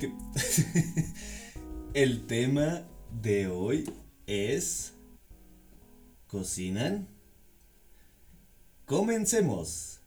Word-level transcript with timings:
nuevamente. 0.00 0.10
El 1.94 2.26
tema 2.26 2.86
de 3.22 3.48
hoy 3.48 3.90
es... 4.26 4.94
¿Cocinan? 6.26 7.08
Comencemos. 8.84 10.00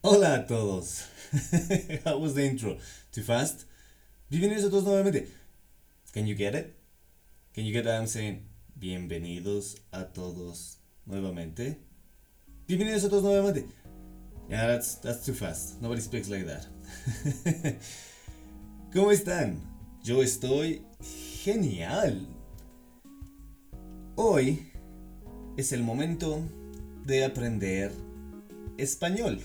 Hola 0.00 0.34
a 0.34 0.46
todos. 0.46 1.04
How 2.04 2.18
was 2.18 2.34
the 2.34 2.46
intro? 2.46 2.78
Too 3.12 3.22
fast? 3.22 3.64
Bienvenidos 4.30 4.64
a 4.64 4.70
todos 4.70 4.84
nuevamente. 4.84 5.28
Can 6.12 6.26
you 6.26 6.34
get 6.34 6.54
it? 6.54 6.74
Can 7.54 7.64
you 7.64 7.72
get 7.72 7.84
what 7.84 7.94
I'm 7.94 8.06
saying? 8.06 8.48
Bienvenidos 8.74 9.82
a 9.92 10.04
todos 10.04 10.78
nuevamente. 11.04 11.78
Bienvenidos 12.66 13.04
a 13.04 13.10
todos 13.10 13.24
nuevamente. 13.24 13.66
Yeah, 14.48 14.66
that's, 14.66 14.94
that's 14.96 15.26
too 15.26 15.34
fast. 15.34 15.82
Nobody 15.82 16.00
speaks 16.00 16.30
like 16.30 16.46
that. 16.46 16.66
¿Cómo 18.96 19.10
están? 19.10 19.60
Yo 20.02 20.22
estoy 20.22 20.82
genial. 21.42 22.26
Hoy 24.14 24.72
es 25.58 25.72
el 25.72 25.82
momento 25.82 26.40
de 27.04 27.26
aprender 27.26 27.92
español. 28.78 29.40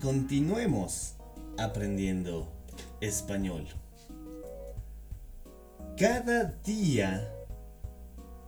Continuemos 0.00 1.16
aprendiendo 1.58 2.46
español. 3.00 3.66
Cada 5.98 6.44
día, 6.64 7.28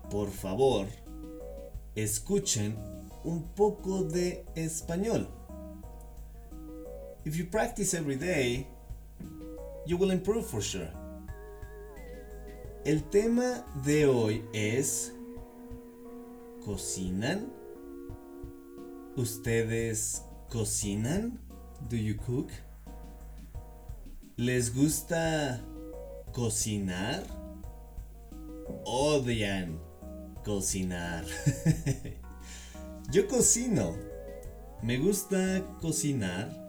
por 0.09 0.31
favor, 0.31 0.87
escuchen 1.97 2.77
un 3.25 3.43
poco 3.57 4.05
de 4.05 4.45
español. 4.55 5.29
If 7.25 7.35
you 7.35 7.51
practice 7.51 7.93
every 7.93 8.15
day, 8.15 8.69
you 9.87 9.97
will 9.97 10.11
improve 10.11 10.47
for 10.47 10.61
sure. 10.61 10.91
El 12.85 13.03
tema 13.11 13.65
de 13.85 14.07
hoy 14.07 14.45
es 14.53 15.13
¿Cocinan? 16.65 17.53
¿Ustedes 19.17 20.23
cocinan? 20.49 21.41
Do 21.89 21.97
you 21.97 22.17
cook? 22.17 22.51
¿Les 24.37 24.75
gusta 24.75 25.61
cocinar? 26.33 27.25
Odian 28.85 29.81
cocinar. 30.45 31.25
Yo 33.13 33.27
cocino. 33.29 33.97
Me 34.83 34.99
gusta 34.99 35.65
cocinar 35.81 36.67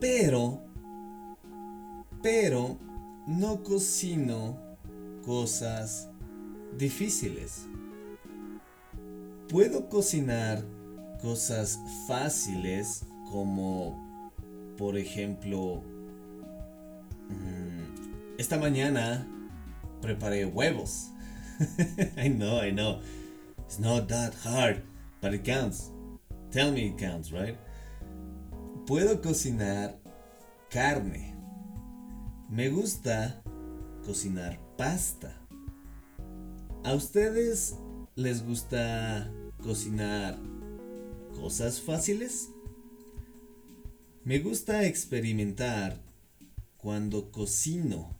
pero, 0.00 0.62
pero, 2.22 2.78
no 3.26 3.62
cocino 3.62 4.58
cosas 5.24 6.08
difíciles. 6.76 7.66
Puedo 9.48 9.88
cocinar 9.88 10.64
cosas 11.20 11.78
fáciles 12.06 13.04
como, 13.30 14.30
por 14.76 14.96
ejemplo, 14.96 15.82
mm, 17.28 18.38
esta 18.38 18.58
mañana 18.58 19.26
preparé 20.00 20.44
huevos. 20.46 21.10
I 22.16 22.28
know, 22.28 22.60
I 22.62 22.70
know. 22.70 23.00
It's 23.66 23.78
not 23.78 24.08
that 24.08 24.34
hard, 24.44 24.82
but 25.20 25.34
it 25.34 25.44
counts. 25.44 25.90
Tell 26.50 26.72
me 26.72 26.86
it 26.88 26.98
counts, 26.98 27.32
right? 27.32 27.58
Puedo 28.86 29.20
cocinar 29.20 29.96
carne. 30.70 31.37
Me 32.48 32.68
gusta 32.68 33.42
cocinar 34.04 34.58
pasta. 34.76 35.34
¿A 36.84 36.94
ustedes 36.94 37.76
les 38.16 38.44
gusta 38.44 39.30
cocinar 39.62 40.38
cosas 41.34 41.80
fáciles? 41.80 42.48
Me 44.24 44.38
gusta 44.38 44.84
experimentar 44.84 46.02
cuando 46.78 47.30
cocino. 47.30 48.16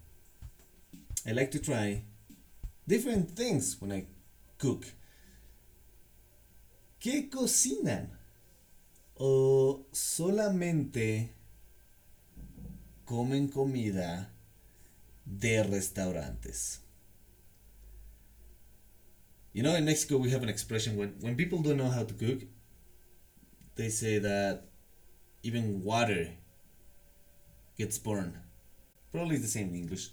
I 1.24 1.32
like 1.32 1.50
to 1.50 1.60
try 1.60 2.04
different 2.86 3.34
things 3.34 3.80
when 3.80 3.92
I 3.92 4.06
cook. 4.58 4.84
¿Qué 7.00 7.30
cocinan? 7.30 8.18
o 9.18 9.84
solamente 9.92 11.34
comen 13.08 13.48
comida 13.48 14.30
de 15.24 15.62
restaurantes. 15.62 16.80
You 19.54 19.62
know, 19.62 19.74
in 19.74 19.86
Mexico 19.86 20.18
we 20.18 20.30
have 20.30 20.42
an 20.42 20.50
expression 20.50 20.94
when, 20.98 21.14
when 21.20 21.34
people 21.34 21.60
don't 21.62 21.78
know 21.78 21.88
how 21.88 22.04
to 22.04 22.12
cook, 22.12 22.42
they 23.76 23.88
say 23.88 24.18
that 24.18 24.64
even 25.42 25.82
water 25.82 26.28
gets 27.78 27.96
burned. 27.96 28.34
Probably 29.10 29.38
the 29.38 29.46
same 29.46 29.68
in 29.68 29.76
English, 29.76 30.10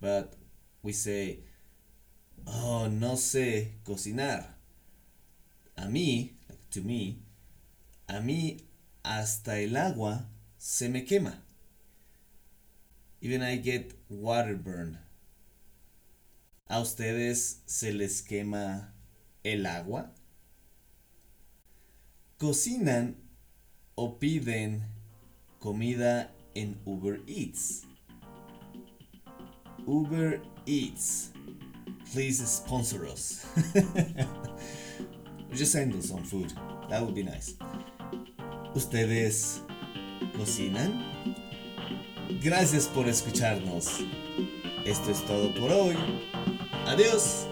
but 0.00 0.34
we 0.82 0.92
say, 0.92 1.40
oh, 2.46 2.88
no 2.90 3.12
sé 3.16 3.72
cocinar. 3.84 4.54
A 5.76 5.82
mí, 5.82 6.32
to 6.70 6.80
me, 6.80 7.18
a 8.08 8.20
mí 8.20 8.62
hasta 9.04 9.60
el 9.60 9.76
agua 9.76 10.24
se 10.56 10.88
me 10.88 11.04
quema. 11.04 11.42
Even 13.20 13.42
I 13.42 13.56
get 13.56 13.94
water 14.08 14.54
burn. 14.54 14.98
¿A 16.68 16.80
ustedes 16.80 17.62
se 17.66 17.92
les 17.92 18.22
quema 18.22 18.92
el 19.42 19.66
agua? 19.66 20.12
¿Cocinan 22.38 23.16
o 23.96 24.18
piden 24.18 24.84
comida 25.58 26.30
en 26.54 26.78
Uber 26.86 27.20
Eats? 27.26 27.82
Uber 29.86 30.40
Eats. 30.66 31.32
Please 32.12 32.46
sponsor 32.46 33.06
us. 33.06 33.46
Just 35.52 35.72
send 35.72 35.94
us 35.94 36.10
some 36.10 36.22
food. 36.22 36.52
That 36.88 37.02
would 37.02 37.14
be 37.14 37.24
nice. 37.24 37.54
¿Ustedes 38.74 39.62
cocinan? 40.36 41.37
Gracias 42.42 42.86
por 42.86 43.08
escucharnos. 43.08 44.00
Esto 44.84 45.10
es 45.10 45.24
todo 45.26 45.52
por 45.54 45.70
hoy. 45.70 45.96
Adiós. 46.86 47.46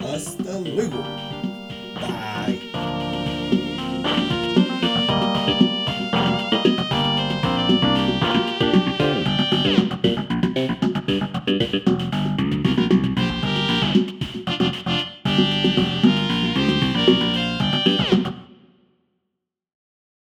Hasta 0.00 0.58
luego. 0.60 1.02
Bye. 2.00 2.60